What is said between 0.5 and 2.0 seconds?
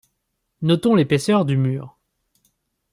Notons l'épaisseur du mur.